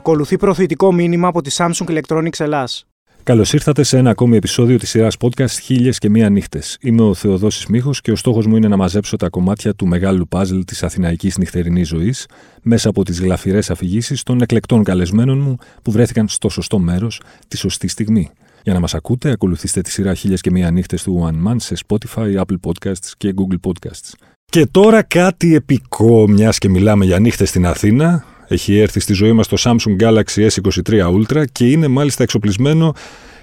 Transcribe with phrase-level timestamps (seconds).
[0.00, 2.86] Ακολουθεί προθετικό μήνυμα από τη Samsung Electronics Ελλάς.
[3.22, 6.76] Καλώς ήρθατε σε ένα ακόμη επεισόδιο της σειράς podcast Χίλιες και Μία Νύχτες.
[6.80, 10.28] Είμαι ο Θεοδόσης Μίχο και ο στόχος μου είναι να μαζέψω τα κομμάτια του μεγάλου
[10.28, 12.26] παζλ της αθηναϊκής νυχτερινής ζωής
[12.62, 17.56] μέσα από τις γλαφυρές αφηγήσεις των εκλεκτών καλεσμένων μου που βρέθηκαν στο σωστό μέρος τη
[17.56, 18.30] σωστή στιγμή.
[18.62, 21.74] Για να μας ακούτε, ακολουθήστε τη σειρά Χίλιες και Μία Νύχτες του One Man σε
[21.86, 24.12] Spotify, Apple Podcasts και Google Podcasts.
[24.44, 28.24] Και τώρα κάτι επικό, μιας και μιλάμε για νύχτες στην Αθήνα.
[28.52, 32.94] Έχει έρθει στη ζωή μας το Samsung Galaxy S23 Ultra και είναι μάλιστα εξοπλισμένο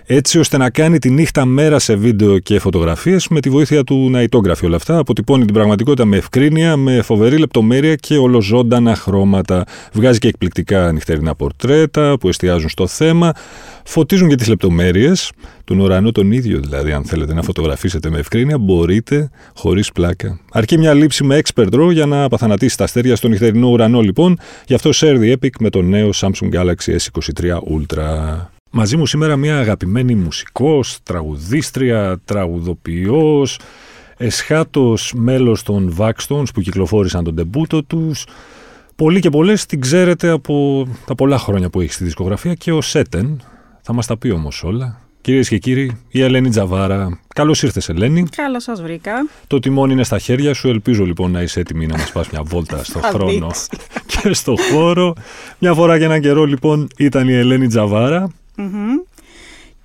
[0.09, 4.09] έτσι ώστε να κάνει τη νύχτα μέρα σε βίντεο και φωτογραφίες με τη βοήθεια του
[4.09, 4.98] ναϊτόγραφη όλα αυτά.
[4.98, 9.63] Αποτυπώνει την πραγματικότητα με ευκρίνεια, με φοβερή λεπτομέρεια και ολοζώντανα χρώματα.
[9.93, 13.34] Βγάζει και εκπληκτικά νυχτερινά πορτρέτα που εστιάζουν στο θέμα.
[13.84, 15.32] Φωτίζουν και τις λεπτομέρειες,
[15.63, 20.39] τον ουρανό τον ίδιο δηλαδή αν θέλετε να φωτογραφίσετε με ευκρίνεια μπορείτε χωρίς πλάκα.
[20.51, 24.39] Αρκεί μια λήψη με expert draw για να παθανατήσει τα αστέρια στο νυχτερινό ουρανό λοιπόν.
[24.67, 28.57] Γι' αυτό share the epic με το νέο Samsung Galaxy S23 Ultra.
[28.70, 33.60] Μαζί μου σήμερα μια αγαπημένη μουσικός, τραγουδίστρια, τραγουδοποιός,
[34.18, 38.26] εσχάτος μέλος των Vaxstones που κυκλοφόρησαν τον τεμπούτο τους.
[38.95, 42.82] Πολλοί και πολλές την ξέρετε από τα πολλά χρόνια που έχει στη δισκογραφία και ο
[42.82, 43.41] Σέτεν.
[43.82, 45.01] Θα μας τα πει όμως όλα.
[45.21, 47.20] Κυρίες και κύριοι, η Ελένη Τζαβάρα.
[47.35, 48.27] Καλώς ήρθες, Ελένη.
[48.35, 49.12] Καλώς σας βρήκα.
[49.48, 50.68] Το τιμόνι είναι στα χέρια σου.
[50.68, 53.51] Ελπίζω λοιπόν να είσαι έτοιμη να μας πας μια βόλτα στο χρόνο
[54.05, 55.13] και στο χώρο.
[55.60, 58.29] Μια φορά και έναν καιρό λοιπόν ήταν η Ελένη Τζαβάρα.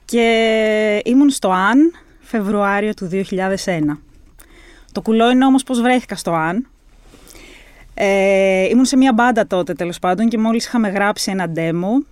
[0.05, 3.23] Και ήμουν στο ΑΝ Φεβρουάριο του 2001.
[4.93, 6.67] Το κουλό είναι όμως πώς βρέθηκα στο ΑΝ.
[7.95, 12.05] Ε, ήμουν σε μια μπάντα τότε τέλος πάντων και μόλις είχαμε γράψει ένα demo.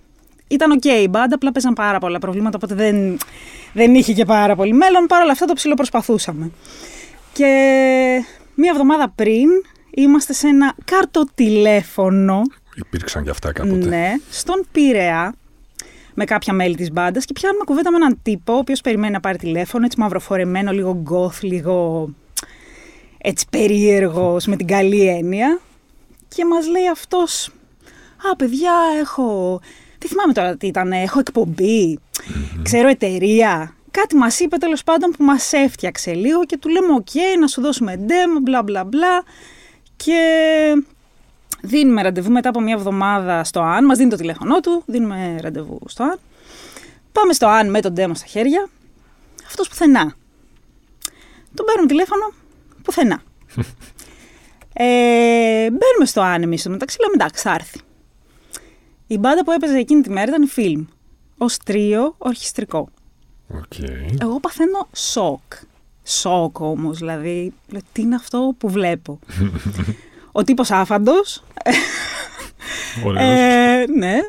[0.47, 3.17] Ήταν οκ η μπάντα, απλά παίζαν πάρα πολλά προβλήματα, οπότε δεν,
[3.73, 5.05] δεν είχε και πάρα πολύ μέλλον.
[5.05, 6.51] Παρ' όλα αυτά το ψιλοπροσπαθούσαμε.
[7.33, 7.45] Και
[8.55, 9.49] μία εβδομάδα πριν
[9.89, 12.41] είμαστε σε ένα καρτοτηλέφωνο.
[12.75, 13.87] Υπήρξαν και αυτά κάποτε.
[13.87, 15.33] Ναι, στον Πειραιά,
[16.13, 19.19] με κάποια μέλη της μπάντας και πιάνουμε κουβέντα με έναν τύπο, ο οποίος περιμένει να
[19.19, 22.09] πάρει τηλέφωνο, έτσι μαυροφορεμένο, λίγο γκοθ, λίγο
[23.17, 25.59] έτσι περίεργος, με την καλή έννοια.
[26.27, 27.49] Και μας λέει αυτός,
[28.29, 29.59] Α, παιδιά, έχω.
[29.97, 31.99] Τι θυμάμαι τώρα τι ήταν, έχω εκπομπή,
[32.61, 33.75] ξέρω εταιρεία.
[33.91, 37.61] Κάτι μας είπε τέλος πάντων που μας έφτιαξε λίγο και του λέμε: Οκ, να σου
[37.61, 39.23] δώσουμε demo, μπλα μπλα μπλα.
[39.95, 40.21] Και
[41.61, 45.79] Δίνουμε ραντεβού μετά από μια εβδομάδα στο ΑΝ, μας δίνει το τηλέφωνό του, δίνουμε ραντεβού
[45.85, 46.19] στο ΑΝ.
[47.11, 48.69] Πάμε στο ΑΝ με το demo στα χέρια.
[49.45, 50.15] Αυτός πουθενά.
[51.53, 52.33] Τον παίρνουμε τηλέφωνο
[52.83, 53.21] πουθενά.
[54.73, 57.79] ε, μπαίνουμε στο ΑΝ εμείς μεταξύ, λέμε εντάξει, θα έρθει.
[59.07, 60.85] Η μπάντα που έπαιζε εκείνη τη μέρα ήταν φιλμ.
[61.37, 62.89] Ω τρίο ορχιστρικό.
[63.53, 64.15] Okay.
[64.21, 65.41] Εγώ παθαίνω σοκ.
[66.03, 67.53] Σοκ όμως, δηλαδή.
[67.67, 69.19] Λέω, τι είναι αυτό που βλέπω.
[70.31, 71.43] ο τύπος άφαντος.
[73.17, 74.19] ε, ναι.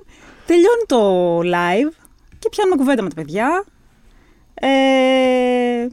[0.46, 1.92] Τελειώνει το live
[2.38, 3.64] και πιάνουμε κουβέντα με τα παιδιά.
[4.54, 5.86] Ε,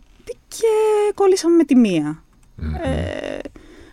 [0.48, 0.68] και
[1.16, 2.24] κολλήσαμε με τη μία.
[2.84, 3.38] Ε,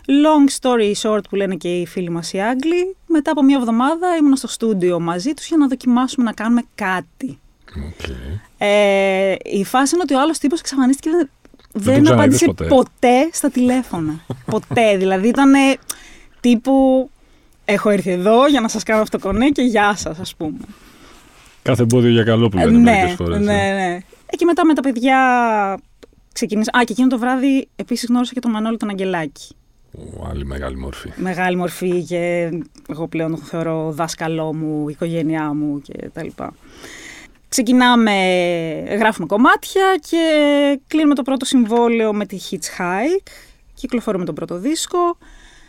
[0.06, 2.96] long story short που λένε και οι φίλοι μας οι Άγγλοι.
[3.06, 7.38] Μετά από μια εβδομάδα ήμουν στο στούντιο μαζί τους για να δοκιμάσουμε να κάνουμε κάτι.
[7.76, 8.38] Okay.
[8.58, 11.28] Ε, η φάση είναι ότι ο άλλος τύπος εξαφανίστηκε δεν,
[11.72, 12.64] δεν απάντησε ποτέ.
[12.64, 13.28] ποτέ.
[13.32, 14.20] στα τηλέφωνα.
[14.52, 14.96] ποτέ.
[14.96, 15.52] Δηλαδή ήταν
[16.46, 17.10] τύπου
[17.64, 20.58] έχω έρθει εδώ για να σας κάνω αυτό κονέ και γεια σας ας πούμε.
[21.62, 23.38] Κάθε εμπόδιο για καλό που λένε ναι, μερικές φορές.
[23.38, 23.72] Ναι, ναι.
[23.72, 23.94] ναι.
[24.26, 25.18] Ε, και μετά με τα παιδιά
[26.32, 26.70] ξεκίνησα.
[26.78, 29.54] Α, και εκείνο το βράδυ επίσης γνώρισα και τον Μανώλη τον Αγγελάκη.
[29.92, 31.12] Ο, άλλη μεγάλη μορφή.
[31.16, 32.50] Μεγάλη μορφή και
[32.88, 36.54] εγώ πλέον τον θεωρώ δάσκαλό μου, οικογένειά μου και τα λοιπά.
[37.48, 38.12] Ξεκινάμε,
[38.98, 40.20] γράφουμε κομμάτια και
[40.86, 43.28] κλείνουμε το πρώτο συμβόλαιο με τη Hitchhike.
[43.74, 45.16] Κυκλοφορούμε τον πρώτο δίσκο.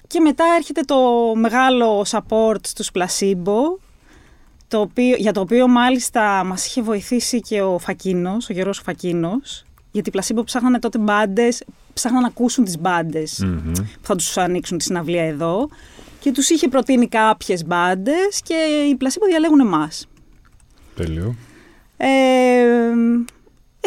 [0.07, 0.97] Και μετά έρχεται το
[1.35, 3.79] μεγάλο support στους Placebo,
[4.67, 9.65] το οποίο, για το οποίο μάλιστα μας είχε βοηθήσει και ο Φακίνος, ο Γερός Φακίνος,
[9.91, 11.63] γιατί οι Placebo ψάχνανε τότε μπάντες,
[11.93, 13.23] ψάχναν να ακούσουν τις μπαντε
[14.01, 15.69] που θα τους ανοίξουν τη συναυλία εδώ
[16.19, 18.53] και τους είχε προτείνει κάποιες μπάντες και
[18.89, 20.07] οι Placebo διαλέγουν εμάς.
[20.95, 21.35] Τέλειο.
[21.97, 22.09] Ε,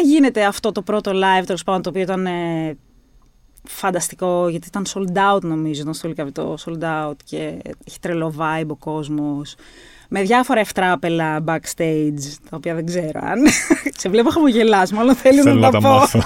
[0.03, 2.77] γίνεται αυτό το πρώτο live, τέλος πάντων, το οποίο ήταν ε,
[3.63, 8.67] φανταστικό γιατί ήταν sold out νομίζω, ήταν στο Λικαβιτό sold out και έχει τρελό vibe
[8.67, 9.55] ο κόσμος.
[10.13, 13.39] Με διάφορα ευτράπελα backstage, τα οποία δεν ξέρω αν.
[13.99, 15.89] Σε βλέπω χαμογελάς, μάλλον θέλει να, να τα, πω.
[15.89, 16.19] Μάθω.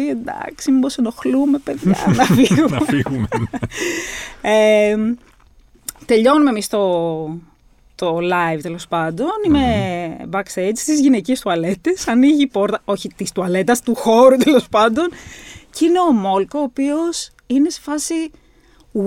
[0.09, 2.67] εντάξει, μήπως ενοχλούμε, παιδιά, να φύγουμε.
[2.79, 3.27] να φύγουμε.
[3.39, 3.59] ναι.
[4.41, 4.97] Ε,
[6.05, 7.23] τελειώνουμε εμείς το,
[7.95, 9.27] το live τέλος πάντων.
[9.45, 12.07] Είμαι backstage στις γυναικείες τουαλέτες.
[12.07, 15.09] Ανοίγει η πόρτα, όχι της τουαλέτας, του χώρου τέλος πάντων.
[15.71, 18.13] Και είναι ο Molko, ο οποίος είναι σε φάση.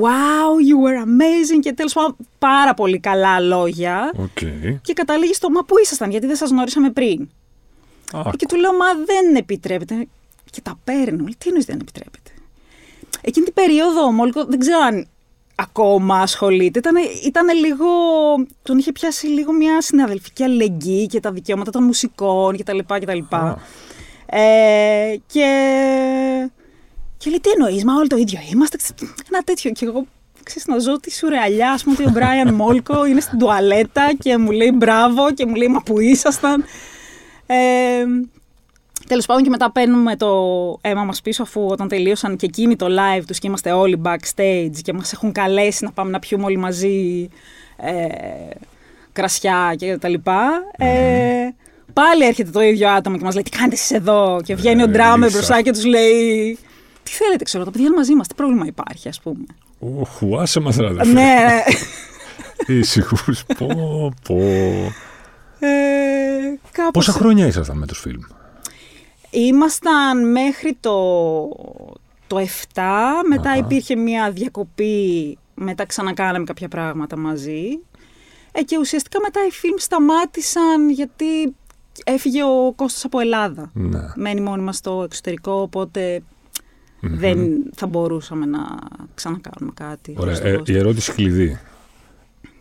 [0.03, 4.39] Wow, you were amazing και τέλος πάντων πάρα πολύ καλά λόγια Οκ.
[4.83, 7.29] και καταλήγει στο «Μα πού ήσασταν, γιατί δεν σας γνώρισαμε πριν»
[8.13, 10.07] Α, και του λέω «Μα δεν επιτρέπεται»
[10.51, 12.31] και τα παίρνω, τι εννοείς δεν επιτρέπεται
[13.21, 15.07] Εκείνη την περίοδο ο Μόλκο δεν ξέρω αν
[15.55, 16.79] ακόμα ασχολείται.
[16.79, 16.95] Ήταν,
[17.25, 17.87] ήταν λίγο,
[18.63, 22.79] τον είχε πιάσει λίγο μια συναδελφική αλληλεγγύη και τα δικαιώματα των μουσικών κτλ.
[22.79, 23.19] κτλ.
[23.31, 23.57] Α.
[24.27, 25.49] Ε, και,
[27.17, 28.79] και λέει τι εννοείς, μα όλοι το ίδιο είμαστε.
[29.31, 30.07] Ένα τέτοιο και εγώ
[30.43, 34.37] ξέρεις, να ζω τη σουρεαλιά, ας πούμε, ότι ο Μπράιαν Μόλκο είναι στην τουαλέτα και
[34.37, 36.65] μου λέει μπράβο και μου λέει μα που ήσασταν.
[37.51, 38.05] Ε,
[39.07, 40.29] Τέλος πάντων και μετά παίρνουμε το
[40.81, 44.71] αίμα μας πίσω αφού όταν τελείωσαν και εκείνοι το live τους και είμαστε όλοι backstage
[44.83, 47.29] και μας έχουν καλέσει να πάμε να πιούμε όλοι μαζί
[47.77, 48.05] ε,
[49.13, 50.49] κρασιά και τα λοιπά.
[50.77, 51.49] Ε,
[51.93, 54.85] πάλι έρχεται το ίδιο άτομο και μας λέει τι κάνετε εσείς εδώ; και βγαίνει ο
[54.85, 55.37] Ε, ντράμερ Λίσα.
[55.37, 56.59] μπροστά και τους λέει
[57.03, 59.45] τι θέλετε ξέρω τα παιδιά είναι μαζί μας, τι πρόβλημα υπάρχει ας πούμε;
[60.01, 61.13] Όχου, άσε μας ρε αδερφέ.
[61.13, 61.63] ναι,
[62.67, 63.45] Ήσυχους.
[63.59, 64.37] Πω, πω.
[65.59, 65.69] Ε,
[66.73, 68.21] κάπως Πόσα χρόνια ήσασταν με τους φιλμ.
[69.31, 70.99] Ήμασταν μέχρι το,
[72.27, 72.81] το 7,
[73.29, 73.57] μετά Αχα.
[73.59, 77.63] υπήρχε μια διακοπή, μετά ξανακάναμε κάποια πράγματα μαζί.
[78.53, 81.55] Ε, και ουσιαστικά μετά οι φιλμ σταμάτησαν γιατί
[82.05, 83.71] έφυγε ο Κώστας από Ελλάδα.
[83.75, 84.01] Ναι.
[84.17, 86.23] Μένει μόνοι μας στο εξωτερικό, οπότε
[87.01, 87.39] δεν
[87.75, 88.59] θα μπορούσαμε να
[89.15, 90.15] ξανακάνουμε κάτι.
[90.19, 90.35] Ωραία.
[90.35, 90.73] χωρίς τον Ε, Κώστα.
[90.73, 91.59] η ερώτηση κλειδί.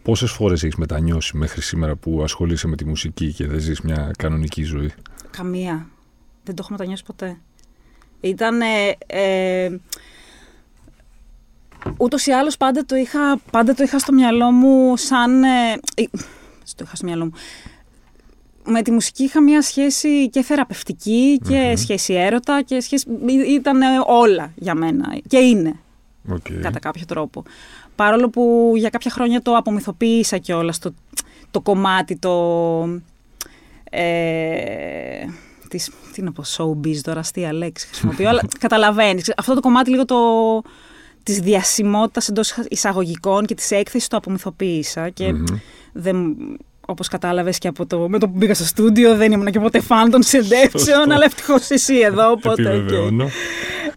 [0.07, 4.12] Πόσες φορές έχεις μετανιώσει μέχρι σήμερα που ασχολείσαι με τη μουσική και δεν ζεις μια
[4.18, 4.94] κανονική ζωή;
[5.31, 5.89] Καμία.
[6.44, 7.38] Δεν το έχω μετανιώσει ποτέ.
[8.19, 8.62] Ήταν.
[8.62, 9.80] Ε, ε,
[11.98, 15.44] ούτως ή άλλως πάντα το είχα, πάντα το είχα στο μυαλό μου σαν...
[15.44, 16.04] Ε, ε,
[16.75, 17.31] το είχα στο μυαλό μου.
[18.65, 23.06] Με τη μουσική είχα μια σχέση και θεραπευτική και σχέση έρωτα και σχέση...
[23.50, 25.18] Ήταν όλα για μένα.
[25.27, 25.80] Και είναι
[26.30, 26.51] Οκ.
[26.62, 27.44] κατά κάποιο τρόπο.
[27.97, 30.94] Παρόλο που για κάποια χρόνια το απομυθοποίησα κιόλας το,
[31.51, 32.33] το κομμάτι το.
[33.89, 35.25] Ε,
[35.69, 39.33] της, τι να πω, showbiz τώρα, αστεία λέξη χρησιμοποιώ, αλλά καταλαβαίνεις.
[39.38, 40.17] Αυτό το κομμάτι λίγο το,
[41.23, 45.33] της διασημότητας εντός εισαγωγικών και της έκθεσης το απομυθοποίησα και
[45.93, 46.35] δεν,
[46.85, 49.79] όπως κατάλαβες και από το, με το που μπήκα στο στούντιο δεν ήμουν και ποτέ
[49.79, 51.13] φαν των συνεντεύξεων, Σωστό.
[51.13, 52.61] αλλά ευτυχώς εσύ εδώ, οπότε...
[52.61, 52.67] οκ.
[52.67, 53.29] Επιβεβαιώνω.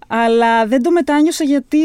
[0.06, 1.78] Αλλά δεν το μετάνιωσα γιατί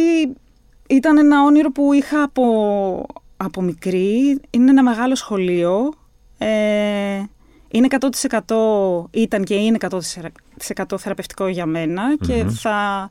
[0.90, 3.06] ήταν ένα όνειρο που είχα από,
[3.38, 4.40] από μικρή.
[4.50, 5.94] Είναι ένα μεγάλο σχολείο.
[6.38, 7.24] Ε,
[7.72, 7.88] είναι
[8.46, 8.56] 100%
[9.12, 9.78] ήταν και είναι
[10.78, 13.10] 100% θεραπευτικό για μένα και, θα,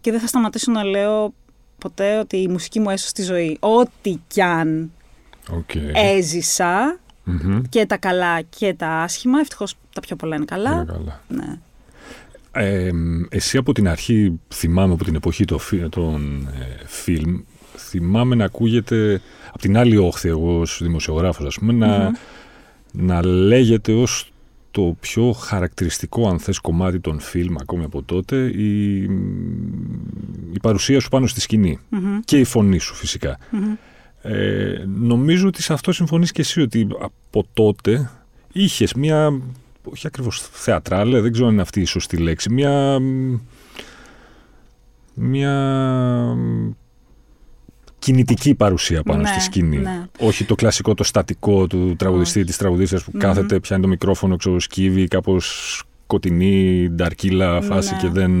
[0.00, 1.34] και δεν θα σταματήσω να λέω
[1.78, 3.56] ποτέ ότι η μουσική μου έσωσε τη ζωή.
[3.60, 4.90] Ό,τι κι αν
[5.50, 5.70] Οκ.
[5.94, 7.62] έζησα Μμμ.
[7.68, 10.70] και τα καλά και τα άσχημα, ευτυχώς τα πιο πολλά είναι καλά.
[10.70, 11.20] Πολύ καλά.
[11.28, 11.58] Ναι.
[12.54, 12.90] Ε,
[13.28, 17.40] εσύ από την αρχή, θυμάμαι από την εποχή των, φι- των ε, φιλμ,
[17.76, 22.10] θυμάμαι να ακούγεται από την άλλη όχθη εγώ ως δημοσιογράφος ας πούμε, να,
[22.92, 24.32] να λέγεται ως
[24.70, 28.96] το πιο χαρακτηριστικό αν θες κομμάτι των φιλμ ακόμη από τότε η,
[30.52, 32.18] η παρουσία σου πάνω στη σκηνή Μμμ.
[32.24, 33.38] και η φωνή σου φυσικά.
[33.50, 33.72] Μμμ.
[34.22, 38.10] Ε, νομίζω ότι σε αυτό συμφωνείς και εσύ ότι από τότε
[38.52, 39.40] είχες μια,
[39.82, 42.98] όχι ακριβώς θεατράλε, δεν ξέρω αν είναι αυτή η σωστή λέξη, μια,
[45.14, 45.54] μια
[47.98, 49.76] κινητική παρουσία πάνω Ναι, στη σκηνή.
[49.76, 50.06] ναι.
[50.18, 52.46] Όχι το κλασικό, το στατικό του τραγουδιστή, Όχι.
[52.46, 53.20] της τραγουδίστριας που Μμμ.
[53.20, 58.00] κάθεται, πιάνει το μικρόφωνο, ξέρω, σκύβει, κάπως σκοτεινή, νταρκύλα φάση Ναι.
[58.00, 58.32] και δεν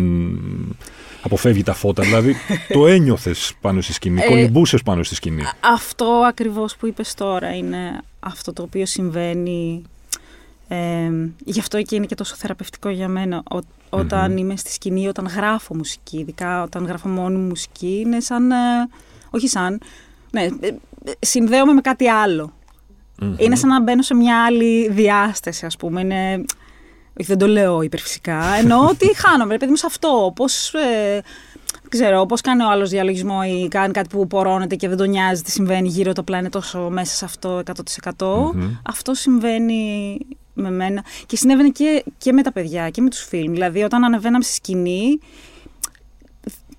[1.22, 2.02] αποφεύγει τα φώτα.
[2.02, 2.34] Δηλαδή
[2.72, 5.42] το ένιωθες πάνω στη σκηνή, Ε, κολυμπούσες πάνω στη σκηνή.
[5.74, 9.82] Αυτό ακριβώς που είπες τώρα είναι αυτό το οποίο συμβαίνει.
[10.74, 11.10] Ε,
[11.44, 13.42] γι' αυτό και είναι και τόσο θεραπευτικό για μένα.
[13.54, 13.58] Ο-
[13.90, 18.50] όταν είμαι στη σκηνή, όταν γράφω μουσική, ειδικά όταν γράφω μόνη μου μουσική, είναι σαν...
[18.50, 18.56] ε,
[19.30, 19.80] όχι σαν...
[20.30, 20.66] Ναι, ε,
[21.04, 22.52] ε, συνδέομαι με κάτι άλλο.
[23.36, 26.00] Είναι σαν να μπαίνω σε μια άλλη διάσταση, ας πούμε.
[26.00, 26.44] Είναι...
[27.20, 28.44] Όχι, δεν το λέω υπερφυσικά.
[28.58, 30.32] Εννοώ ότι χάνομαι, ρε παιδί μου, σε αυτό.
[30.36, 31.22] Πώς ε,
[31.88, 35.42] ξέρω, όπω κάνει ο άλλος διαλογισμό ή κάνει κάτι που πορώνεται και δεν τον νοιάζει
[35.42, 37.62] τι συμβαίνει γύρω το πλάνο τόσο μέσα σε αυτό
[38.18, 38.26] 100%.
[38.82, 40.18] Αυτό συμβαίνει
[40.54, 41.04] με μένα.
[41.26, 43.52] Και συνέβαινε και, και με τα παιδιά και με τους φιλμ.
[43.52, 45.18] Δηλαδή, όταν ανεβαίναμε στη σκηνή,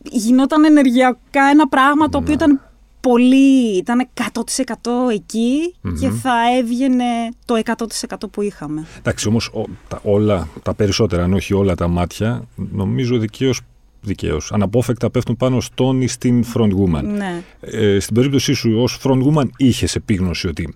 [0.03, 2.43] γινόταν ενεργειακά ένα πράγμα το οποίο Ναι.
[2.43, 2.61] ήταν
[2.99, 7.05] πολύ, ήταν 100% εκει και θα έβγαινε
[7.45, 8.85] το 100% που είχαμε.
[8.97, 9.51] Εντάξει, όμως
[9.87, 13.61] τα, όλα, τα περισσότερα, αν όχι όλα τα μάτια, νομίζω δικαίως.
[14.05, 17.03] Δικαίως, αναπόφευκτα πέφτουν πάνω στον ή στην front woman.
[17.03, 17.43] Ναι.
[17.59, 20.73] Ε, στην περίπτωσή σου, ως front woman, είχες επίγνωση ότι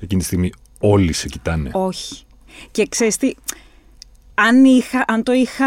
[0.00, 2.24] εκείνη τη στιγμή όλοι σε κοιτάνε; Όχι.
[2.70, 3.32] Και ξέρεις τι,
[4.34, 5.66] αν, είχα, αν το είχα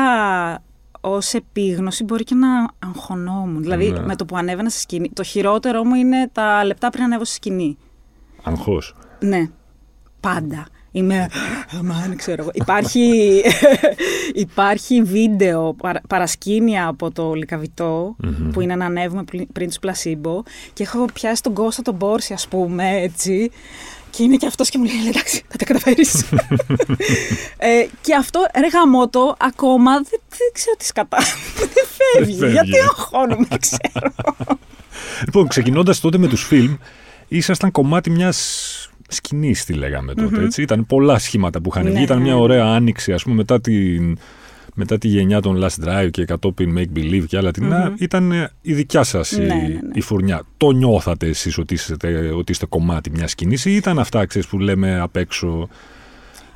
[1.02, 2.48] ως επίγνωση μπορεί και να
[2.88, 3.62] αγχωνόμουν.
[3.62, 4.00] Δηλαδή Ναι.
[4.00, 7.34] με το που ανέβαινα στη σκηνή, το χειρότερο μου είναι τα λεπτά πριν ανέβω στη
[7.36, 7.78] σκηνή.
[8.44, 8.96] Αγχώς.
[9.20, 9.50] Ναι,
[10.20, 10.68] πάντα.
[10.92, 11.28] Είμαι,
[11.80, 12.50] αμάν, ξέρω εγώ.
[12.54, 13.42] Υπάρχει,
[14.34, 18.16] υπάρχει βίντεο παρα- παρασκήνια από το λικαβιτο
[18.54, 22.34] που είναι να ανέβουμε πλη- πριν τους πλασίμπο και έχω πιάσει τον Κώστα τον Μπόρση
[22.34, 23.52] ας πούμε έτσι
[24.16, 26.24] και είναι και αυτός και μου λέει εντάξει θα τα καταφέρεις.
[27.58, 31.18] ε, και αυτό ρε γαμώτο ακόμα δεν, δεν ξέρω τι σκατά.
[31.74, 32.40] δεν φεύγει.
[32.40, 32.52] φεύγει.
[32.52, 34.14] Γιατί αγχώνομαι δεν ξέρω.
[35.26, 36.76] Λοιπόν, ξεκινώντας τότε με τους φιλμ,
[37.28, 40.44] ήσασταν κομμάτι μιας σκηνής, τη λέγαμε τότε.
[40.44, 40.62] Έτσι.
[40.62, 41.94] Ήταν πολλά σχήματα που είχαν βγει.
[41.94, 42.40] Ναι, Ήταν μια ναι.
[42.40, 44.18] ωραία άνοιξη, ας πούμε, μετά την,
[44.77, 48.51] μετά τη γενιά των Last Drive και κατόπιν Make Believe και άλλα την ήταν ε,
[48.62, 49.77] η δικιά σας η, Ναι, ναι, ναι.
[49.94, 50.44] η φουρνιά.
[50.58, 54.60] Το νιώθατε εσείς ότι, είστε- ότι είστε κομμάτι μιας σκηνής ή ήταν αυτά ξέρεις, που
[54.60, 55.70] λέμε απ' έξω.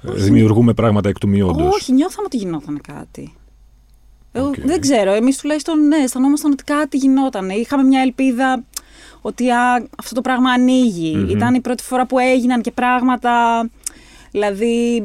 [0.07, 1.67] ε, Δημιουργούμε πράγματα εκ του μη όντος.
[1.67, 3.33] Όχι, νιώθαμε ότι γινόταν κάτι.
[4.31, 4.55] Εγώ Οκ.
[4.59, 7.49] Δεν ξέρω, εμείς τουλάχιστον ναι, αισθανόμασταν ότι κάτι γινόταν.
[7.49, 8.63] Είχαμε μια ελπίδα
[9.21, 11.25] ότι α, αυτό το πράγμα ανοίγει.
[11.29, 13.31] Ήταν η πρώτη φορά που έγιναν και πράγματα,
[14.31, 15.03] δηλαδή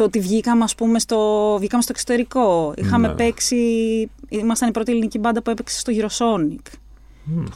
[0.00, 2.74] το ότι βγήκαμε, ας πούμε, στο, βγήκαμε στο εξωτερικό.
[2.76, 3.14] Είχαμε Ναι.
[3.14, 3.56] παίξει,
[4.28, 6.72] ήμασταν η πρώτη ελληνική μπάντα που έπαιξε στο Eurosonic.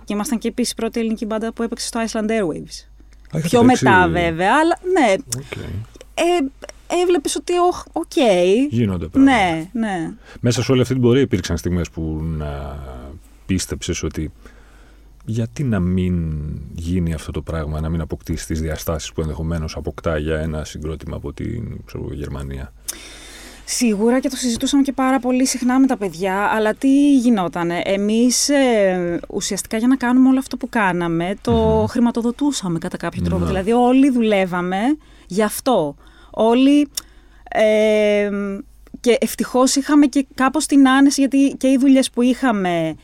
[0.05, 2.77] Και ήμασταν και επίσης η πρώτη ελληνική μπάντα που έπαιξε στο Iceland Airwaves.
[3.35, 5.57] Α, είχατε Πιο παίξει- μετά βέβαια, αλλά ναι, Οκ.
[6.15, 6.23] ε,
[7.03, 8.13] έβλεπες ότι οχ, οκ,
[8.71, 9.37] Γίνονται πράγματα.
[9.37, 10.11] ναι, ναι.
[10.41, 12.79] Μέσα σε όλη αυτή την πορεία υπήρξαν στιγμές που να
[13.47, 14.33] πίστεψες ότι
[15.25, 16.43] γιατί να μην
[16.75, 21.17] γίνει αυτό το πράγμα, να μην αποκτήσει τις διαστάσεις που ενδεχομένως αποκτά για ένα συγκρότημα
[21.17, 22.73] από την ξέρω, εγώ, Γερμανία;
[23.65, 28.49] Σίγουρα και το συζητούσαμε και πάρα πολύ συχνά με τα παιδιά, αλλά τι γινότανε; Εμείς
[28.49, 33.41] ε, ουσιαστικά για να κάνουμε όλο αυτό που κάναμε, το χρηματοδοτούσαμε κατά κάποιο τρόπο.
[33.43, 33.47] Ναι.
[33.47, 34.79] Δηλαδή όλοι δουλεύαμε
[35.27, 35.97] γι' αυτό.
[36.31, 36.89] Όλοι...
[37.49, 38.31] Ε,
[39.01, 42.97] και ευτυχώς είχαμε και κάπως την άνεση, γιατί και οι δουλειές που είχαμε,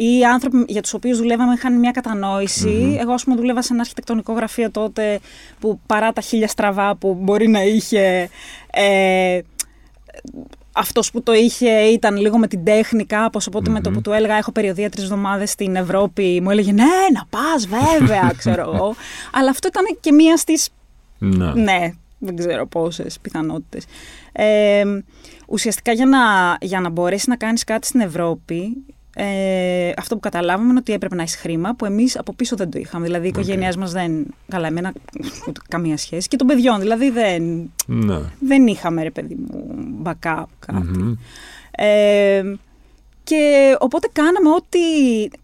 [0.00, 2.96] οι άνθρωποι για τους οποίους δουλεύαμε είχαν μια κατανόηση.
[3.00, 5.20] Εγώ, ας πούμε, δούλευα σε ένα αρχιτεκτονικό γραφείο τότε,
[5.58, 8.28] που παρά τα χίλια στραβά που μπορεί να είχε...
[8.70, 9.40] Ε,
[10.72, 14.12] αυτός που το είχε ήταν λίγο με την τέχνη κάπως, οπότε με το που του
[14.12, 18.94] έλεγα έχω περιοδία τρεις εβδομάδες στην Ευρώπη, μου έλεγε ναι, να πας βέβαια, ξέρω εγώ.
[19.32, 20.68] Αλλά αυτό ήταν και μία στις
[21.18, 21.54] Να.
[21.54, 23.84] ναι, δεν ξέρω πόσες πιθανότητες.
[24.32, 24.84] Ε,
[25.46, 26.18] ουσιαστικά για να,
[26.60, 28.84] για να μπορέσεις να κάνεις κάτι στην Ευρώπη,
[29.20, 32.70] ε, αυτό που καταλάβαμε είναι ότι έπρεπε να έχεις χρήμα, που εμείς από πίσω δεν
[32.70, 33.04] το είχαμε.
[33.06, 34.26] Δηλαδή η οικογένειά μας δεν.
[34.48, 34.92] Καλά, εμένα
[35.48, 36.28] ούτε καμία σχέση.
[36.28, 38.18] Και των παιδιών, δηλαδή δεν, Ναι.
[38.40, 40.86] δεν είχαμε ρε παιδί μου backup κάτι.
[40.98, 41.14] Μμμ.
[41.70, 42.42] Ε,
[43.24, 44.78] και οπότε κάναμε ό,τι.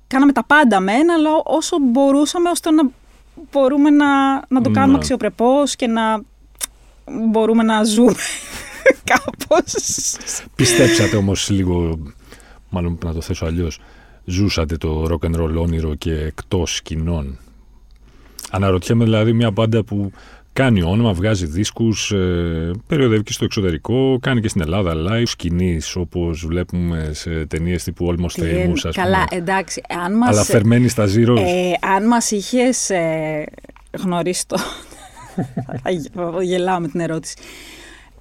[0.07, 2.91] Κάναμε τα πάντα μεν, αλλά όσο μπορούσαμε ώστε να
[3.53, 4.99] μπορούμε να, να το κάνουμε Ναι.
[4.99, 6.23] αξιοπρεπώς και να
[7.31, 8.15] μπορούμε να ζούμε
[9.11, 9.73] κάπως.
[10.55, 11.99] Πιστέψατε όμως λίγο,
[12.75, 13.81] μάλλον να το θέσω αλλιώς,
[14.25, 17.39] ζούσατε το rock and roll όνειρο και εκτός σκηνών.
[18.51, 20.13] Αναρωτιέμαι δηλαδή μια μπάντα που
[20.53, 25.97] κάνει όνομα, βγάζει δίσκους, ε, περιοδεύει και στο εξωτερικό, κάνει και στην Ελλάδα live σκηνής
[25.97, 28.93] όπως βλέπουμε σε ταινίες τύπου Almost Τι εν- Famous ας πούμε.
[28.93, 29.81] Καλά, εντάξει.
[30.05, 31.37] Αν μας, Αλλά φερμένη στα Zeros.
[31.39, 33.45] ε, αν μας είχες ε,
[33.99, 34.57] γνωρίσει το...
[35.83, 37.35] θα γε- θα γελάω με την ερώτηση.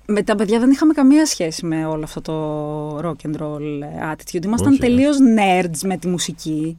[0.06, 4.46] Με τα παιδιά δεν είχαμε καμία σχέση με όλο αυτό το rock and roll attitude.
[4.46, 4.88] Ήμασταν Όχι, ε.
[4.88, 6.78] τελείως nerds με τη μουσική.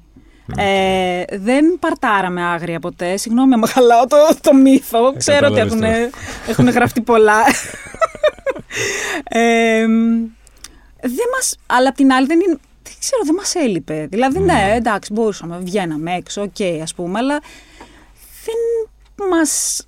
[0.56, 3.16] Ε, δεν παρτάραμε άγρια ποτέ.
[3.16, 5.14] Συγγνώμη, άμα χαλάω το, το μύθο.
[5.16, 6.12] Ξέρω ότι κατάλαβες έχουν,
[6.48, 7.40] έχουν γραφτεί πολλά.
[9.24, 9.86] ε,
[11.00, 12.58] δεν μας, αλλά απ' την άλλη δεν είναι.
[12.82, 14.06] Δεν ξέρω, δεν μας έλειπε.
[14.10, 17.40] Δηλαδή, ναι, εντάξει, μπορούσαμε, βγαίναμε έξω, οκ, ας πούμε, αλλά
[18.44, 19.82] δεν μας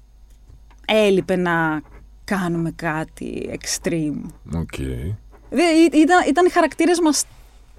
[0.87, 1.83] έλειπε να
[2.27, 4.21] κάνουμε κάτι extreme.
[4.55, 4.75] Οκ.
[5.51, 7.25] Δεν- ή- Ήταν, ήταν οι χαρακτήρες μας,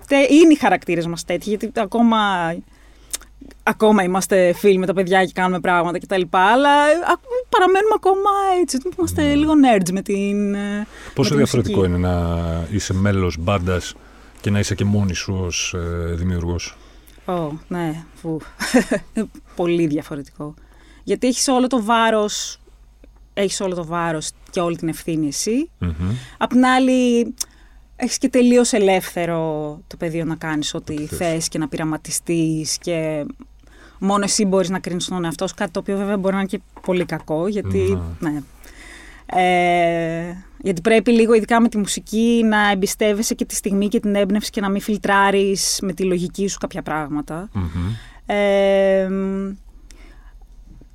[0.08, 2.18] τε- είναι οι χαρακτήρες μας τέτοιοι, γιατί ακόμα,
[3.64, 6.22] ακόμα είμαστε φίλοι με τα παιδιά και κάνουμε πράγματα κτλ.
[6.30, 8.30] Αλλά ε, α- παραμένουμε ακόμα
[8.62, 11.96] έτσι, είμαστε λίγο nerds με την ε, με Πόσο τη διαφορετικό μουσική.
[11.98, 13.94] είναι να είσαι μέλος μπάντας
[14.42, 16.78] Και να είσαι και μόνης σου ως ε, δημιουργός;
[17.26, 18.38] Ω, ναι, φου.
[19.56, 20.54] πολύ διαφορετικό.
[21.04, 22.60] Γιατί έχεις όλο το βάρος,
[23.38, 25.70] έχεις όλο το βάρος και όλη την ευθύνη εσύ.
[25.78, 25.92] Μμμ.
[26.38, 27.34] Απ' την άλλη,
[27.96, 29.42] έχεις και τελείως ελεύθερο
[29.88, 31.18] το πεδίο να κάνεις ό,τι Ό,τι θες.
[31.18, 33.26] θες και να πειραματιστείς και
[34.00, 36.50] μόνο εσύ μπορείς να κρίνεις τον εαυτό σου, κάτι το οποίο βέβαια μπορεί να είναι
[36.50, 38.42] και πολύ κακό, γιατί, ναι.
[39.26, 44.16] Ε, γιατί πρέπει λίγο, ειδικά με τη μουσική, να εμπιστεύεσαι και τη στιγμή και την
[44.16, 47.50] έμπνευση και να μην φιλτράρεις με τη λογική σου κάποια πράγματα.
[47.54, 47.66] Μμμ.
[48.26, 49.10] Ε,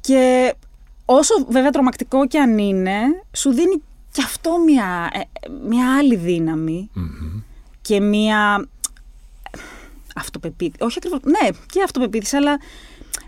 [0.01, 0.55] και
[1.05, 3.01] όσο βέβαια τρομακτικό και αν είναι,
[3.33, 3.83] σου δίνει
[4.13, 5.21] και αυτό μια, ε,
[5.69, 7.43] μια άλλη δύναμη Μμμ.
[7.83, 8.69] και μια
[10.17, 10.85] αυτοπεποίθηση.
[10.85, 12.59] Όχι ακριβώς, ναι, και αυτοπεποίθηση, αλλά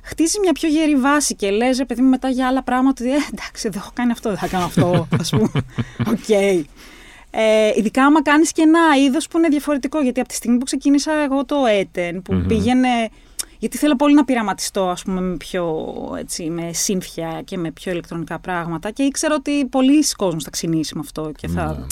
[0.03, 3.13] χτίζει μια πιο γερή βάση και λες, ρε παιδί μου, μετά για άλλα πράγματα, ότι
[3.15, 5.51] ε, εντάξει, δεν έχω κάνει αυτό, δεν θα κάνω αυτό, ας πούμε.
[6.07, 6.29] Οκ.
[7.37, 10.65] Ε, ειδικά άμα κάνεις και ένα είδος που είναι διαφορετικό, γιατί από τη στιγμή που
[10.65, 12.47] ξεκίνησα εγώ το Etten, που Μμμ.
[12.47, 13.09] πήγαινε,
[13.65, 15.87] γιατί θέλω πολύ να πειραματιστώ, ας πούμε, με πιο,
[16.19, 20.95] έτσι, με σύνθια και με πιο ηλεκτρονικά πράγματα και ήξερα ότι πολλοί κόσμος θα ξυνήσει
[20.95, 21.67] με αυτό και θα...
[21.67, 21.87] Ναι.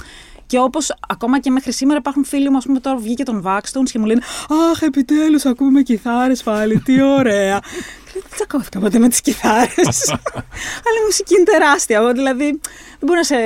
[0.46, 3.90] Και όπως ακόμα και μέχρι σήμερα υπάρχουν φίλοι μου, ας πούμε, τώρα βγήκε τον Vaxstones
[3.92, 4.22] και μου λένε
[4.70, 7.58] Αχ, επιτέλους ακούμε κιθάρες πάλι, τι ωραία.
[7.58, 10.10] Και λέω, Δεν τσακώθηκα ποτέ με τις κιθάρες.
[10.86, 11.98] Αλλά η μουσική είναι τεράστια.
[11.98, 13.36] Εγώ, Δηλαδή, δεν μπορεί να σε.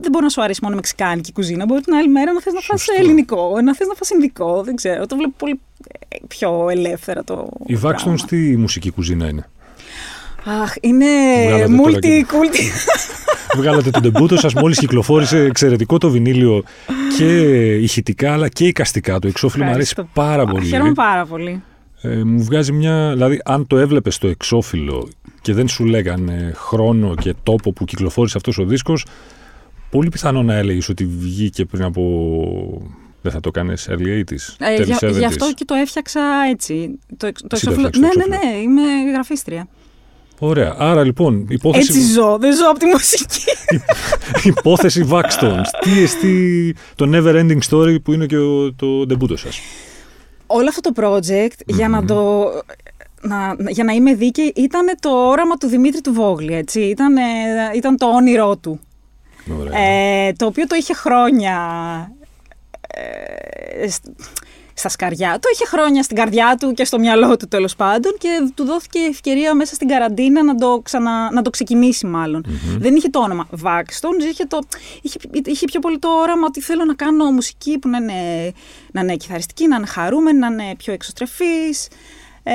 [0.00, 1.64] Δεν μπορεί να σου αρέσει μόνο η μεξικάνικη κουζίνα.
[1.66, 3.02] Μπορεί την άλλη μέρα να θες να φας Σωστό.
[3.02, 4.62] ελληνικό, να θες να φας ινδικό.
[4.62, 5.06] Δεν ξέρω.
[5.06, 5.60] Το βλέπω πολύ
[6.08, 7.48] ε, πιο ελεύθερα το.
[7.66, 8.14] Η πράγμα.
[8.14, 9.48] Vaxstones τι μουσική κουζίνα είναι.
[10.62, 11.06] Αχ, είναι
[11.46, 12.62] Βγάλατε τώρα και- multi-culti.
[13.56, 16.62] Βγάλατε τον τεμπούτο σας, μόλις κυκλοφόρησε εξαιρετικό το βινίλιο
[17.18, 17.26] και
[17.74, 19.18] ηχητικά αλλά και εικαστικά.
[19.18, 20.20] Το εξώφυλλο μου αρέσει Ευχαριστώ.
[20.22, 20.66] πάρα Α, πολύ.
[20.66, 21.62] Χαίρομαι πάρα πολύ.
[22.02, 23.10] Ε, μου βγάζει μια.
[23.12, 25.08] Δηλαδή, αν το έβλεπες το εξώφυλλο
[25.40, 29.06] και δεν σου λέγανε χρόνο και τόπο που κυκλοφόρησε αυτός ο δίσκος,
[29.96, 32.02] πολύ πιθανό να έλεγες ότι βγήκε πριν από.
[33.22, 33.92] Δεν θα το κάνεις early
[34.30, 34.54] 80s.
[34.58, 35.18] Ε, early για, 70s.
[35.18, 36.98] γι' αυτό και το έφτιαξα έτσι.
[37.16, 39.68] Το, εξ- το Εσύ το εξώφυλλο- έφτιαξες το ναι, ναι, ναι, είμαι γραφίστρια.
[40.38, 40.74] Ωραία.
[40.78, 43.44] Άρα λοιπόν, υπόθεση, Έτσι ζω, δεν ζω από τη μουσική.
[44.58, 45.64] υπόθεση Vaxstones.
[45.80, 49.58] Τι εστί το Never Ending Story που είναι και ο, το ντεμπούτο σας.
[50.46, 52.06] Όλο αυτό το project, για να Μμμ.
[52.06, 52.44] το...
[53.20, 56.80] Να, για να είμαι δίκαιη, ήταν το όραμα του Δημήτρη του Βόγλη, έτσι.
[56.80, 57.14] Ήταν,
[57.76, 58.80] ήταν το όνειρό του.
[59.58, 59.78] Ωραία.
[59.78, 61.56] Ε, το οποίο το είχε χρόνια
[62.88, 64.04] ε, σ-
[64.74, 65.32] στα σκαριά.
[65.32, 68.98] Το είχε χρόνια στην καρδιά του και στο μυαλό του τέλος πάντων και του δόθηκε
[68.98, 72.44] ευκαιρία μέσα στην καραντίνα να το, ξανα, να το ξεκινήσει μάλλον.
[72.78, 74.58] Δεν είχε το όνομα Vaxstones, είχε, το,
[75.02, 78.52] είχε, είχε πιο πολύ το όραμα ότι θέλω να κάνω μουσική που να είναι,
[78.92, 81.88] να είναι κιθαριστική, να είναι χαρούμενη, να είναι πιο εξωστρεφής.
[82.42, 82.52] Ε,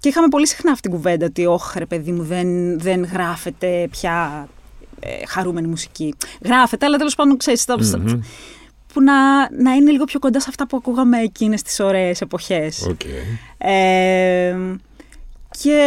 [0.00, 3.88] και είχαμε πολύ συχνά αυτή την κουβέντα ότι όχι ρε παιδί μου δεν, δεν γράφεται
[3.90, 4.48] πια
[5.00, 6.14] ε, χαρούμενη μουσική.
[6.44, 8.20] Γράφεται, αλλά τέλος πάντων ξέρεις, στα- στα- Μμμ.
[8.92, 12.86] που να, να είναι λίγο πιο κοντά σε αυτά που ακούγαμε εκείνες τις ωραίες εποχές.
[12.90, 13.00] Οκ.
[13.58, 14.56] Ε,
[15.62, 15.80] και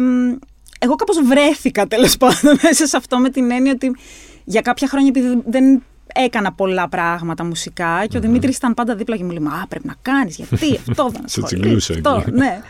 [0.00, 0.32] μ,
[0.78, 3.96] εγώ κάπως βρέθηκα τέλος πάντων μέσα σε αυτό με την έννοια ότι
[4.44, 5.82] για κάποια χρόνια επειδή δεν
[6.14, 9.86] έκανα πολλά πράγματα μουσικά και ο Δημήτρης ήταν πάντα δίπλα και μου λέει «Μα πρέπει
[9.86, 12.30] να κάνεις, γιατί αυτό δεν Σε ασχολείσαι, τσιγκλούσε αυτό, εκεί.
[12.30, 12.62] ναι».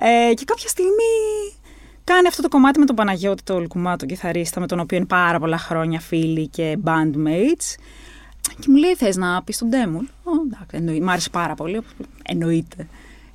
[0.00, 1.12] Ε, και κάποια στιγμή
[2.12, 5.06] κάνει αυτό το κομμάτι με τον Παναγιώτη, το Λουκουμά, τον κιθαρίστα, με τον οποίο είναι
[5.06, 7.74] πάρα πολλά χρόνια φίλοι και bandmates.
[8.58, 10.06] Και μου λέει, θες να πεις τον demo.
[10.22, 11.80] Ω, εντάξει, εννοεί, μ' άρεσε πάρα πολύ,
[12.22, 12.88] εννοείται.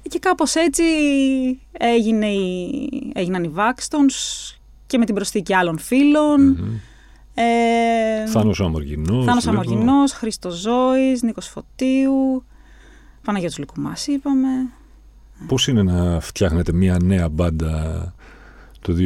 [0.09, 0.83] Και κάπως έτσι
[1.71, 4.55] έγινε η, έγιναν οι Vaxstones
[4.88, 6.41] και με την προσθήκη άλλων φίλων.
[6.41, 6.75] Μμμ.
[7.33, 9.25] Ε, Θάνος Αμοργινός.
[9.25, 9.62] Θάνος βλέπω.
[9.62, 12.43] Αμοργινός, Χρήστος Ζώης, Νίκος Φωτίου,
[13.23, 14.47] Παναγιώτης Λουκουμάς είπαμε.
[15.47, 18.13] Πώς είναι να φτιάχνετε μια νέα μπάντα
[18.83, 18.97] το 2022,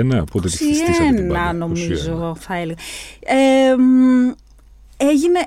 [0.00, 2.78] 21, πότε τη χτιστήσατε την 21 μπάντα; νομίζω θα έλεγα.
[3.20, 4.30] Ε, μ,
[4.96, 5.46] έγινε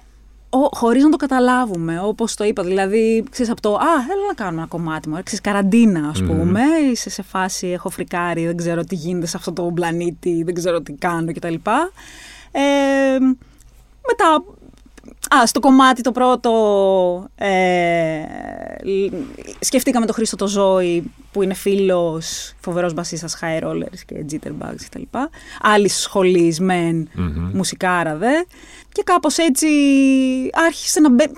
[0.49, 2.63] ο, χωρίς να το καταλάβουμε, όπως το είπα.
[2.63, 5.15] Δηλαδή, ξέρεις, από το «Α, θέλω να κάνω ένα κομμάτι μου».
[5.23, 6.27] Ξέρεις, καραντίνα, ας Μμμ.
[6.27, 6.61] πούμε.
[6.91, 10.81] Είσαι σε φάση, έχω φρικάρει, δεν ξέρω τι γίνεται σε αυτό το πλανήτη, δεν ξέρω
[10.81, 11.53] τι κάνω κτλ.
[12.51, 13.19] Ε,
[14.07, 14.43] μετά,
[15.41, 16.51] α, στο κομμάτι το πρώτο,
[17.35, 18.19] ε,
[18.83, 19.13] λ-
[19.59, 25.01] σκεφτήκαμε τον Χρήστο το Ζώη, που είναι φίλος, φοβερός μπασίστας high rollers και jitterbugs κτλ.
[25.61, 27.49] Άλλη σχολής μεν, Μμμ.
[27.53, 28.31] μουσικάρα δε.
[28.91, 29.67] Και κάπως έτσι
[30.65, 31.33] άρχισε να μπαίνει.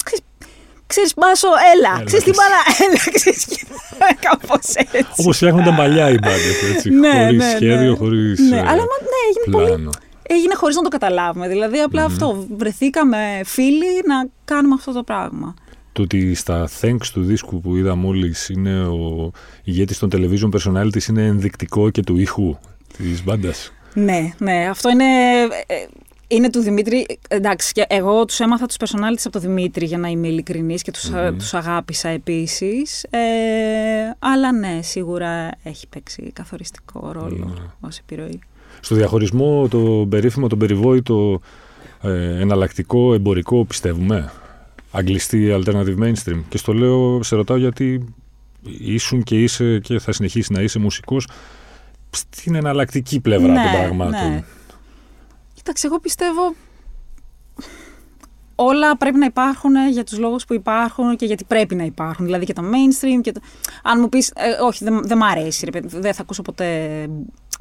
[0.87, 1.89] Ξέρεις, Μπάσο, έλα.
[1.95, 2.39] Έλα, Ξέρεις τι πες.
[2.39, 3.11] μπάλα, έλα.
[3.13, 3.65] Ξέρεις, και
[4.29, 5.05] κάπως έτσι.
[5.17, 7.55] Όπως φτιάχνονταν παλιά οι μπάντες, έτσι, Ναι, χωρίς ναι, ναι.
[7.55, 9.89] σχέδιο, χωρίς Ναι, ε, αλλά μα- ναι, έγινε πολύ πλάνο.
[10.27, 11.47] Έγινε χωρίς να το καταλάβουμε.
[11.47, 12.45] Δηλαδή, απλά αυτό.
[12.57, 15.53] Βρεθήκαμε φίλοι να κάνουμε αυτό το πράγμα.
[15.91, 19.31] Το ότι στα thanks του δίσκου που είδα μόλις είναι ο
[19.63, 22.55] ηγέτης των television personalities είναι ενδεικτικό και του ήχου
[22.97, 23.71] της μπάντας.
[23.93, 24.67] Ναι, ναι.
[24.69, 25.03] Αυτό είναι.
[25.67, 25.75] ε,
[26.27, 27.05] Είναι του Δημήτρη.
[27.27, 30.91] Εντάξει, και εγώ τους έμαθα τους personalities από τον Δημήτρη για να είμαι ειλικρινής και
[30.91, 31.37] τους Μμμ.
[31.37, 33.03] τους αγάπησα επίσης.
[33.09, 33.19] Ε,
[34.19, 37.87] αλλά ναι, σίγουρα έχει παίξει καθοριστικό ρόλο Ναι.
[37.87, 38.39] ως επιρροή.
[38.79, 41.39] Στο διαχωρισμό, το περίφημο, το περιβόητο
[42.01, 44.31] ε, εναλλακτικό εμπορικό πιστεύουμε.
[44.91, 46.41] Αγγλιστή alternative mainstream.
[46.49, 48.13] Και στο λέω, σε ρωτάω γιατί
[48.79, 51.27] ήσουν και είσαι και θα συνεχίσει να είσαι μουσικός
[52.09, 54.29] στην εναλλακτική πλευρά Ναι, των πραγμάτων.
[54.29, 54.43] ναι.
[55.53, 56.55] Κοίταξε, εγώ πιστεύω
[58.55, 62.25] όλα πρέπει να υπάρχουν για τους λόγους που υπάρχουν και γιατί πρέπει να υπάρχουν.
[62.25, 63.39] Δηλαδή και το mainstream και το...
[63.83, 67.07] Αν μου πεις, ε, όχι δεν, δεν μ' αρέσει, ρε, παιδί, δεν θα ακούσω ποτέ,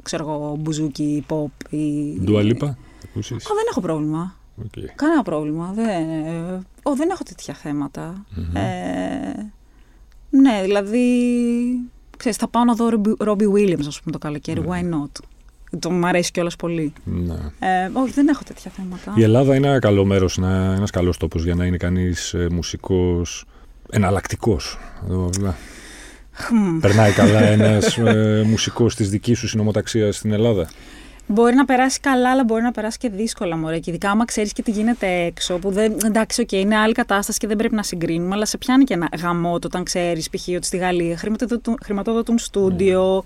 [0.05, 2.13] ξέρω εγώ, μπουζούκι, pop ή...
[2.27, 2.77] Dua Lipa, θα
[3.09, 4.35] ακούσεις; Α, δεν έχω πρόβλημα.
[4.57, 4.85] Οκ.
[4.95, 5.71] Κανένα πρόβλημα.
[5.75, 8.25] Δεν, ε, ο, δεν έχω τέτοια θέματα.
[8.35, 8.55] Μμμ.
[8.55, 9.51] Ε,
[10.29, 10.99] ναι, δηλαδή,
[12.17, 14.61] ξέρεις, θα πάω να δω Robbie Williams, ας πούμε, το καλοκαίρι.
[14.61, 14.67] Ναι.
[14.69, 15.11] Why not?
[15.79, 16.93] Το μου αρέσει κιόλας πολύ.
[17.03, 17.33] Ναι.
[17.59, 19.13] Ε, όχι, δεν έχω τέτοια θέματα.
[19.15, 22.47] Η Ελλάδα είναι ένα καλό μέρος, ένα, ένας καλός τόπος για να είναι κανείς ε,
[22.51, 23.45] μουσικός
[23.89, 24.77] εναλλακτικός.
[25.09, 25.59] Εδώ, δηλαδή, Χμ.
[26.81, 30.69] Περνάει καλά ένας ε, μουσικός της δικής σου συνομοταξίας στην Ελλάδα;
[31.27, 33.79] Μπορεί να περάσει καλά, αλλά μπορεί να περάσει και δύσκολα, μωρέ.
[33.79, 35.97] Και ειδικά άμα ξέρεις και τι γίνεται έξω, που δεν.
[36.05, 39.09] Εντάξει, οκ, είναι άλλη κατάσταση και δεν πρέπει να συγκρίνουμε, αλλά σε πιάνει και ένα
[39.21, 40.47] γαμώτο όταν ξέρεις, π.χ.
[40.47, 43.23] ότι στη Γαλλία χρηματοδοτούν, χρηματοδοτούν στούντιο.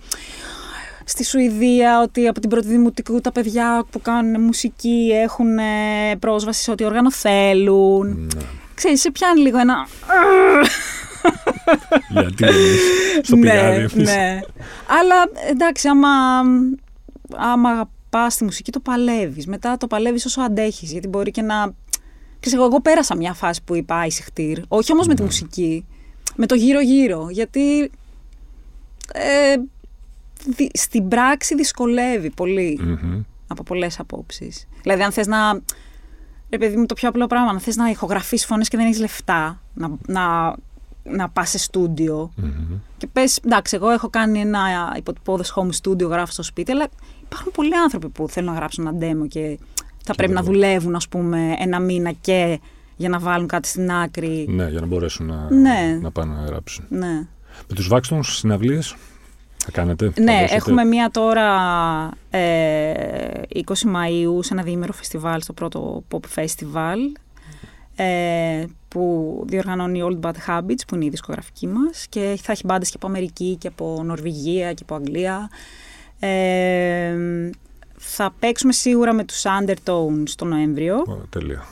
[1.05, 6.63] Στη Σουηδία, ότι από την πρώτη δημοτικού τα παιδιά που κάνουν μουσική έχουν ε, πρόσβαση
[6.63, 8.07] σε ό,τι όργανο θέλουν.
[8.07, 8.41] Ναι.
[8.73, 9.87] Ξέρεις, σε πιάνει λίγο ένα.
[12.09, 12.79] Γιατί εμείς
[13.21, 13.95] στο ναι, πηγάδι εμείς.
[13.95, 14.39] ναι.
[14.99, 15.15] Αλλά
[15.49, 16.09] εντάξει, άμα,
[17.35, 19.47] άμα αγαπάς τη μουσική, το παλεύεις.
[19.47, 20.91] Μετά το παλεύεις όσο αντέχεις.
[20.91, 21.73] Γιατί μπορεί και να.
[22.39, 24.57] Ξέρεις, εγώ, εγώ πέρασα μια φάση που είπα Άισιχτήρ.
[24.67, 25.19] Όχι όμως με Ναι.
[25.19, 25.85] τη μουσική.
[26.35, 27.27] Με το γύρω-γύρω.
[27.29, 27.91] Γιατί.
[29.13, 29.55] Ε,
[30.45, 33.21] δι- στην πράξη δυσκολεύει πολύ Μμμ.
[33.47, 34.67] από πολλές απόψεις.
[34.81, 35.61] Δηλαδή, αν θες να.
[36.49, 38.99] Ρε παιδί μου, το πιο απλό πράγμα, αν θες να ηχογραφείς φωνές και δεν έχεις
[38.99, 40.55] λεφτά, να, να,
[41.15, 42.31] να πας σε στούντιο.
[42.35, 42.77] Μμμ.
[42.97, 44.59] Και πες, εντάξει, εγώ έχω κάνει ένα
[44.97, 46.87] υποτυπώδες home studio, γράφω στο σπίτι, αλλά
[47.23, 49.59] υπάρχουν πολλοί άνθρωποι που θέλουν να γράψουν ένα demo και
[50.03, 50.51] θα πρέπει να εγώ.
[50.51, 52.59] δουλεύουν, ας πούμε, ένα μήνα και
[52.97, 54.45] για να βάλουν κάτι στην άκρη.
[54.49, 55.99] Ναι, για να μπορέσουν να, Ναι.
[56.01, 56.85] να πάνε να γράψουν.
[56.89, 57.13] Ναι.
[57.67, 58.95] Με τους Βάξτον συναυλίες
[59.57, 60.11] θα κάνετε.
[60.15, 61.47] θα Ναι, δώσετε; έχουμε μία τώρα
[62.29, 62.91] ε,
[63.53, 66.97] 20 Μαΐου σε ένα διήμερο φεστιβάλ, στο πρώτο Pop Festival,
[68.03, 72.89] ε, που διοργανώνει Old Bad Habits, που είναι η δισκογραφική μας και θα έχει μπάντες
[72.89, 75.49] και από Αμερική και από Νορβηγία και από Αγγλία.
[76.19, 77.15] Ε,
[77.97, 81.65] θα παίξουμε σίγουρα με τους Undertones το Νοέμβριο Ω, Τέλεια.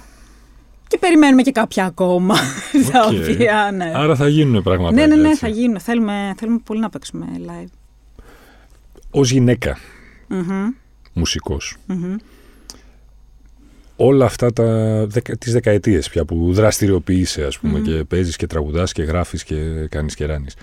[0.88, 2.36] και περιμένουμε και κάποια ακόμα,
[2.92, 3.12] τα Οκ.
[3.12, 3.92] οποία, ναι.
[3.96, 4.94] Άρα θα γίνουν πράγματα.
[4.96, 5.40] ναι, ναι, ναι, έτσι.
[5.40, 5.80] θα γίνουν.
[5.80, 7.72] Θέλουμε, θέλουμε πολύ να παίξουμε live.
[9.12, 9.78] Ως γυναίκα
[10.28, 10.68] Μμμ,
[11.13, 12.16] μουσικός, μμμ.
[13.97, 14.65] Όλα αυτά τα,
[15.07, 17.83] δεκα, τις δεκαετίες πια που δραστηριοποιείσαι ας πούμε Μμμ.
[17.83, 20.55] και παίζεις και τραγουδάς και γράφεις και κάνεις και ράνεις.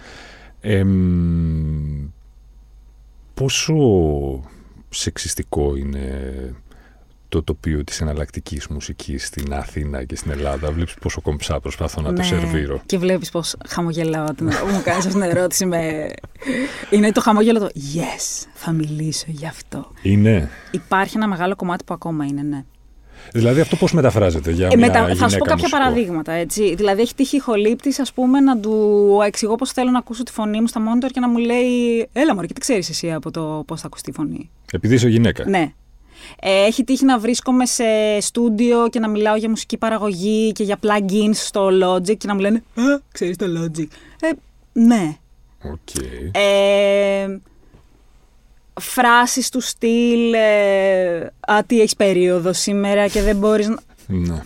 [0.61, 2.09] Εμ,
[3.35, 3.75] πόσο
[4.89, 6.35] σεξιστικό είναι
[7.29, 12.13] το τοπίο της εναλλακτικής μουσικής στην Αθήνα και στην Ελλάδα; Βλέπεις πόσο κομψά προσπαθώ να
[12.13, 12.75] το σερβίρω.
[12.75, 12.83] Ναι.
[12.87, 15.67] Και βλέπεις πώ χαμογελάω όταν μου κάνεις αυτή την ερώτηση.
[15.67, 16.11] Με...
[16.91, 19.91] Είναι το χαμόγελο το Yes, θα μιλήσω γι' αυτό.
[20.03, 20.51] Είναι.
[20.71, 22.65] Υπάρχει ένα μεγάλο κομμάτι που ακόμα είναι, ναι.
[23.33, 25.77] Δηλαδή αυτό πώς μεταφράζεται για Ε, μια μετα- θα σου πω γυναίκα κάποια μουσικό.
[25.79, 26.33] παραδείγματα.
[26.33, 26.75] Έτσι.
[26.75, 30.61] Δηλαδή, έχει τύχει ηχολήπτη, ας πούμε, να του εξηγώ πώς θέλω να ακούσω τη φωνή
[30.61, 33.63] μου στα monitor και να μου λέει Έλα, Μωρή, και τι ξέρεις εσύ από το
[33.67, 35.49] πώς θα ακουστεί η φωνή; Επειδή είσαι γυναίκα.
[35.49, 35.73] Ναι.
[36.41, 37.85] Ε, έχει τύχει να βρίσκομαι σε
[38.21, 42.41] στούντιο και να μιλάω για μουσική παραγωγή και για plugins στο Logic και να μου
[42.41, 42.83] λένε Α,
[43.13, 43.87] ξέρεις το Logic.
[44.21, 44.29] Ε,
[44.73, 45.17] ναι.
[45.63, 46.05] Οκ.
[46.33, 47.39] Ε,
[48.81, 54.43] φράσεις του στυλ ε, «Α, τι έχεις περίοδο σήμερα και δεν μπορείς να...» Ναι.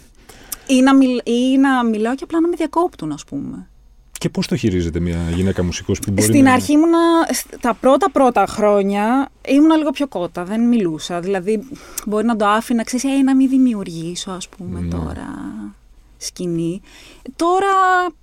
[0.67, 3.69] ή να, μιλ, ή να μιλάω και απλά να με διακόπτουν, ας πούμε.
[4.19, 6.53] Και πώς το χειρίζεται μια γυναίκα μουσικός που μπορεί Στην να...
[6.53, 6.99] αρχή ήμουνα,
[7.33, 11.21] σ- τα πρώτα πρώτα χρόνια ήμουνα λίγο πιο κότα, δεν μιλούσα.
[11.21, 11.69] Δηλαδή
[12.07, 14.89] μπορεί να το άφηνα, ξέρεις, «Ε, να μην δημιουργήσω ας πούμε Ναι.
[14.89, 15.27] τώρα
[16.19, 16.81] σκηνή.
[17.37, 17.67] Τώρα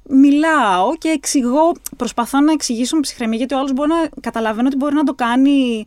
[0.10, 4.76] μιλάω και εξηγώ, προσπαθώ να εξηγήσω με ψυχραιμία γιατί ο άλλος μπορεί να καταλαβαίνω ότι
[4.78, 5.86] μπορεί να το κάνει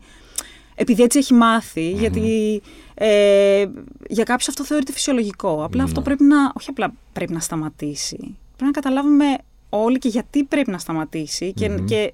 [0.75, 2.61] επειδή έτσι έχει μάθει, γιατί
[2.93, 3.65] ε,
[4.09, 5.63] για κάποιους αυτό θεωρείται φυσιολογικό.
[5.63, 6.05] Απλά αυτό Ναι.
[6.05, 8.17] πρέπει να, όχι απλά πρέπει να σταματήσει.
[8.55, 9.25] Πρέπει να καταλάβουμε
[9.69, 11.85] όλοι και γιατί πρέπει να σταματήσει και, Μμμ.
[11.85, 12.11] και,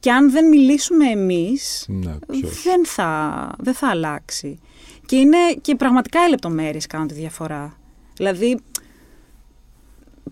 [0.00, 2.62] και αν δεν μιλήσουμε εμείς, Ναι, ποιος.
[2.62, 4.58] δεν θα, δεν θα αλλάξει.
[5.06, 7.76] Και είναι και πραγματικά οι λεπτομέρειες κάνουν τη διαφορά.
[8.22, 8.58] Δηλαδή,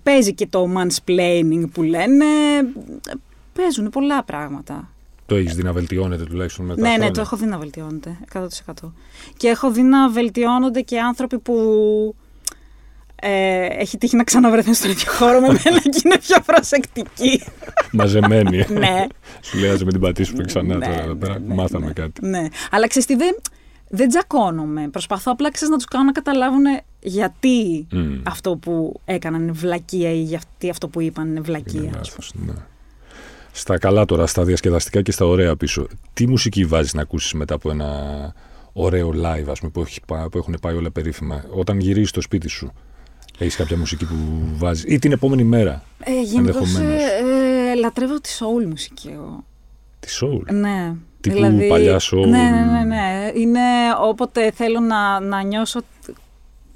[0.02, 2.24] παίζει και το mansplaining που λένε,
[3.52, 4.90] παίζουν πολλά πράγματα.
[5.26, 7.58] Το έχεις δει να βελτιώνεται τουλάχιστον με τα Ναι, ναι, χρόνια; το έχω δει να
[7.58, 8.18] βελτιώνεται.
[8.32, 8.92] 100%.
[9.36, 11.54] Και έχω δει να βελτιώνονται και άνθρωποι που
[13.22, 17.42] ε, έχει τύχει να ξαναβρεθούν στον ίδιο χώρο με μένα και είναι πιο προσεκτικοί.
[17.92, 18.64] Μαζεμένη.
[18.68, 19.06] ναι,
[19.46, 21.38] Σου λέει, «Άσε με την πατήσουμε ξανά Ναι, τώρα εδώ πέρα.
[21.38, 21.92] ναι, Μάθαμε ναι.
[21.92, 22.26] κάτι.
[22.26, 22.46] ναι.
[22.70, 23.36] Αλλά ξέρεις τι, δεν,
[23.88, 24.88] δεν τζακώνομαι.
[24.88, 26.64] Προσπαθώ απλά ξέρεις, να τους κάνω να καταλάβουν
[27.02, 28.20] γιατί Μμ.
[28.22, 31.80] αυτό που έκαναν είναι βλακεία ή γιατί αυτό που είπαν είναι βλακεία.
[31.80, 32.52] Είναι ας λάθος, ναι.
[33.52, 35.86] Στα καλά τώρα, στα διασκεδαστικά και στα ωραία πίσω.
[36.12, 37.88] Τι μουσική βάζεις να ακούσεις μετά από ένα
[38.72, 42.20] ωραίο live, ας πούμε, που, έχει, πά- που έχουν πάει όλα περίφημα; Όταν γυρίζεις στο
[42.20, 42.72] σπίτι σου,
[43.38, 44.14] έχεις κάποια μουσική που
[44.56, 45.82] βάζεις; Ή την επόμενη μέρα.
[46.04, 49.44] Ε, Γενικώς Ενδεχομένως; ε, ε, λατρεύω τη soul μουσική εγώ.
[50.00, 50.94] Τη soul; Ναι.
[51.20, 52.26] Τύπου παλιά soul.
[52.28, 53.30] Ναι, ναι, ναι, ναι.
[53.34, 53.60] Είναι
[54.00, 55.80] όποτε θέλω να, να νιώσω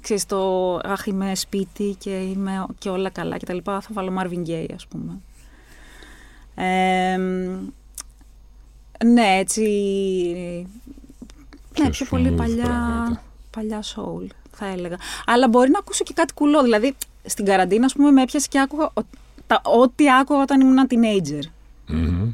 [0.05, 4.13] ξέρεις, το αχ είμαι σπίτι και είμαι και όλα καλά και τα λοιπά, θα βάλω
[4.21, 5.19] Marvin Gaye ας πούμε.
[6.55, 7.17] Ε,
[9.05, 9.61] ναι, έτσι...
[11.79, 13.21] Ναι, Πιο πιο πολύ smooth παλιά, πράγματα.
[13.51, 14.95] παλιά soul θα έλεγα.
[15.25, 16.63] Αλλά μπορεί να ακούσω και κάτι κουλό.
[16.63, 19.01] Δηλαδή, στην καραντίνα, ας πούμε, με έπιασε και άκουγα ο-
[19.47, 21.43] τα, ό,τι άκουγα όταν ήμουν teenager.
[21.87, 22.31] Μμμ.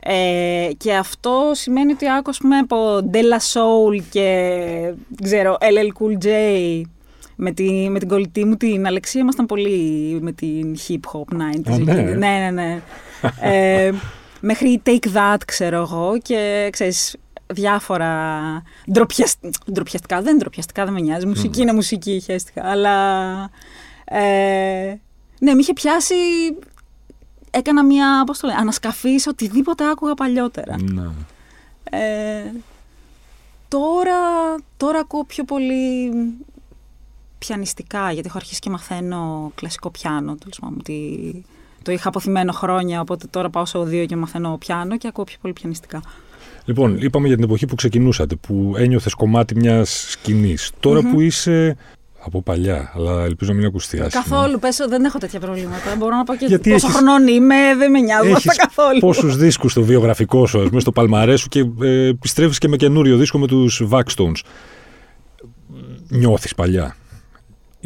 [0.00, 4.24] Ε, και αυτό σημαίνει ότι άκουσα ας πούμε, από Della Soul και
[5.08, 6.28] δεν ξέρω, LL Cool J
[7.36, 11.72] με, τη, με την κολλητή μου την Αλεξία ήμασταν πολύ με την hip hop 90s.
[11.72, 11.92] Α, ναι.
[11.92, 12.16] εκείνη.
[12.16, 12.80] ναι, ναι, ναι.
[13.40, 13.92] ε,
[14.40, 18.40] μέχρι Take That ξέρω εγώ και ξέρεις διάφορα
[18.92, 19.36] ντροπιασ...
[19.72, 23.32] ντροπιαστικά, δεν ντροπιαστικά δεν με νοιάζει, μουσική είναι μουσική χαίστηκα, αλλά
[24.04, 24.94] ε,
[25.38, 26.14] ναι, με είχε πιάσει
[27.50, 30.76] έκανα μια, πώς το λένε, ανασκαφής σε οτιδήποτε άκουγα παλιότερα.
[30.82, 31.10] Ναι.
[31.90, 32.52] Ε,
[33.68, 34.18] τώρα,
[34.76, 36.12] τώρα ακούω πιο πολύ
[37.46, 41.44] πιανιστικά, γιατί έχω αρχίσει και μαθαίνω κλασικό πιάνο, τέλος πάντων, ότι
[41.82, 45.36] το είχα αποθυμένο χρόνια, οπότε τώρα πάω σε οδείο και μαθαίνω πιάνο και ακούω πιο
[45.40, 46.02] πολύ πιανιστικά.
[46.64, 50.72] Λοιπόν, είπαμε για την εποχή που ξεκινούσατε, που ένιωθες κομμάτι μιας σκηνής.
[51.12, 51.76] που είσαι.
[52.28, 54.22] Από παλιά, αλλά ελπίζω να μην ακουστεί άσχημα.
[54.22, 55.96] Καθόλου, πες, δεν έχω τέτοια προβλήματα.
[55.98, 58.98] Μπορώ να πω και Γιατί πόσο έχεις- χρονών είμαι, δεν με νοιάζουν αυτά Έχεις καθόλου.
[58.98, 62.76] πόσους δίσκους στο βιογραφικό σου, ας πούμε, στο παλμαρές σου και ε, επιστρέφεις και με
[62.76, 64.40] καινούριο δίσκο με τους Vaxstones.
[66.08, 66.96] Νιώθεις παλιά;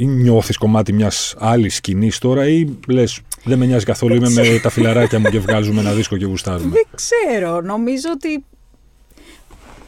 [0.00, 4.58] Ή νιώθεις κομμάτι μιας άλλης σκηνής τώρα ή λες δεν με νοιάζει καθόλου, είμαι με
[4.62, 6.70] τα φιλαράκια μου και βγάζουμε ένα δίσκο και γουστάρουμε.
[6.70, 7.60] Δεν ξέρω.
[7.60, 8.44] Νομίζω ότι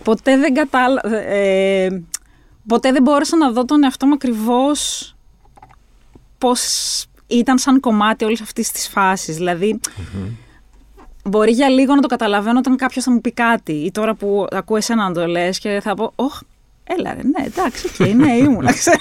[0.02, 1.16] ποτέ δεν κατάλαβα.
[1.16, 2.02] Ε,
[2.66, 5.14] ποτέ δεν μπόρεσα να δω τον εαυτό μου ακριβώς
[6.38, 6.60] πώς
[7.26, 9.36] ήταν σαν κομμάτι όλης αυτής της φάσης.
[9.36, 9.80] Δηλαδή,
[11.24, 14.46] μπορεί για λίγο να το καταλαβαίνω όταν κάποιος θα μου πει κάτι ή τώρα που
[14.50, 16.40] ακούω εσένα να το λες και θα πω, Ωχ,
[16.84, 18.98] έλα ρε, ναι, εντάξει, οκ, ναι, ήμουν, ξέρω.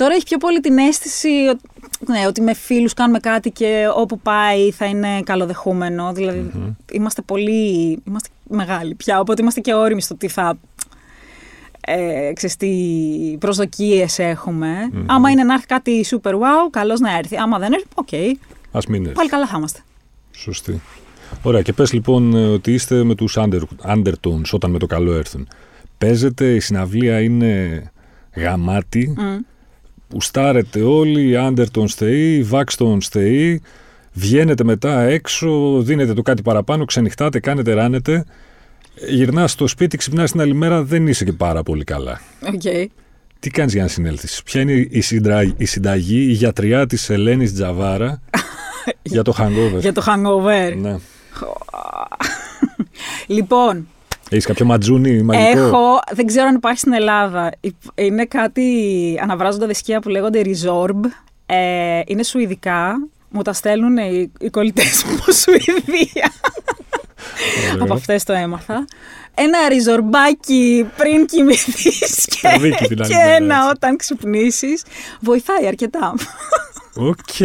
[0.00, 1.62] Τώρα έχει πιο πολύ την αίσθηση ότι,
[2.06, 6.12] ναι, ότι με φίλους κάνουμε κάτι και όπου πάει θα είναι καλοδεχούμενο.
[6.12, 6.50] Δηλαδή,
[6.92, 10.58] είμαστε πολύ, είμαστε μεγάλοι πια, οπότε είμαστε και όριμοι στο τι θα,
[11.80, 12.70] ε, ξέρεις, τι
[13.38, 14.90] προσδοκίες έχουμε.
[15.06, 17.36] Άμα είναι να έρθει κάτι super wow, καλώς να έρθει.
[17.36, 18.08] Άμα δεν έρθει, οκ,
[18.72, 19.14] Ας μην έρθει.
[19.16, 19.80] πάλι καλά θα είμαστε.
[20.30, 20.80] Σωστή.
[21.42, 25.12] Ωραία, και πες λοιπόν ε, ότι είστε με τους under, undertones όταν με το καλό
[25.14, 25.48] έρθουν.
[25.98, 27.82] Παίζετε, η συναυλία είναι
[28.34, 29.36] γαμάτη, Μμ.
[30.10, 33.62] Γουστάρετε όλοι, οι undertones θεοί, οι vaxstones θεοί,
[34.12, 38.24] βγαίνετε μετά έξω, δίνετε το κάτι παραπάνω, ξενυχτάτε, κάνετε, ράνετε,
[39.08, 42.20] γυρνάς στο σπίτι, ξυπνάς την άλλη μέρα, δεν είσαι και πάρα πολύ καλά.
[42.54, 42.90] Οκ.
[43.38, 45.54] Τι κάνεις για να συνέλθεις, Ποια είναι η, συντρα...
[45.56, 48.20] η συνταγή, η γιατριά της Ελένης Τζαβάρα
[49.02, 50.76] για το hangover; Για το hangover.
[50.76, 50.96] Ναι.
[53.26, 53.88] Λοιπόν,
[54.32, 57.50] Έχεις κάποιο ματζούνι μαγικό; Έχω, δεν ξέρω αν υπάρχει στην Ελλάδα.
[57.94, 61.00] Είναι κάτι αναβράζοντα δισκία που λέγονται Resorb.
[61.46, 63.08] Ε, είναι σουηδικά.
[63.30, 66.32] Μου τα στέλνουν οι, οι κολλητές μου από Σουηδία.
[67.70, 67.82] Ωραίο.
[67.84, 68.84] από αυτές το έμαθα.
[69.34, 73.70] Ένα ριζορμπάκι πριν κοιμηθείς και, δίκη την άλλη και μέρα, ένα έτσι.
[73.74, 74.82] όταν ξυπνήσεις.
[75.20, 76.14] Βοηθάει αρκετά.
[76.94, 77.36] Οκ.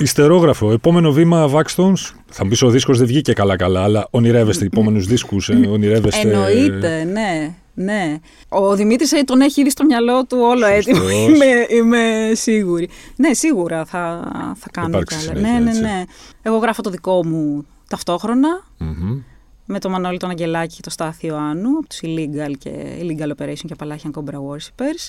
[0.00, 0.72] Υστερόγραφο.
[0.72, 2.10] Επόμενο βήμα Vaxstones.
[2.30, 5.48] Θα μου πεις ο δίσκος δεν βγήκε καλά-καλά, αλλά ονειρεύεστε επόμενους δίσκους.
[5.48, 6.28] Ε, ονειρεύεστε.
[6.28, 7.54] Εννοείται, ναι.
[7.74, 8.18] Ναι.
[8.48, 11.00] Ο Δημήτρης τον έχει ήδη στο μυαλό του όλο έτοιμο.
[11.00, 11.12] Σωστός.
[11.28, 12.88] Είμαι, είμαι σίγουρη.
[13.16, 14.20] Ναι, σίγουρα θα,
[14.56, 15.38] θα κάνουμε Υπάρξει καλά.
[15.38, 15.80] συνέχεια, Ναι, ναι, έτσι.
[15.82, 16.02] ναι.
[16.42, 19.18] Εγώ γράφω το δικό μου ταυτόχρονα Μμμ.
[19.64, 23.64] με τον Μανώλη τον Αγγελάκη και τον Στάθιο Άνου από τους Illegal και Illegal Operation
[23.66, 25.08] και Απαλάχιαν Cobra Worshippers.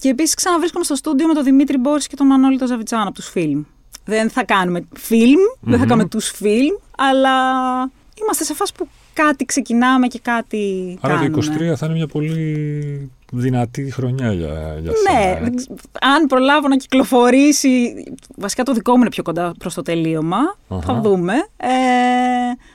[0.00, 3.12] Και επίσης ξαναβρίσκομαι στο στούντιο με τον Δημήτρη Μπόρση και τον Μανώλη τον Ζαβιτσάν από
[3.14, 3.62] τους φιλμ.
[4.08, 5.88] Δεν θα κάνουμε φιλμ, δεν θα Μμμ.
[5.88, 7.30] κάνουμε τους φιλμ, αλλά
[8.22, 11.42] είμαστε σε φάση που κάτι ξεκινάμε και κάτι Άρα κάνουμε.
[11.42, 15.36] το 23 θα είναι μια πολύ δυνατή χρονιά για, για Ναι, σένα.
[15.36, 15.40] ε.
[15.42, 18.04] δεν ξ- αν προλάβω να κυκλοφορήσει.
[18.36, 20.38] Βασικά το δικό μου είναι πιο κοντά προς το τελείωμα.
[20.68, 20.80] Αχα.
[20.80, 21.32] Θα δούμε.
[21.56, 21.68] Ε,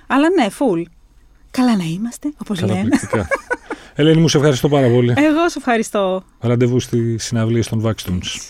[0.08, 0.84] αλλά ναι, full.
[1.52, 2.74] Καλά να είμαστε, όπως λέμε.
[2.74, 3.28] Καταπληκτικά.
[3.96, 5.13] Ελένη, μου σε ευχαριστώ πάρα πολύ.
[5.17, 6.24] Εγώ σε ευχαριστώ.
[6.39, 8.50] Ραντεβού στι συναυλίε των Vaxtons.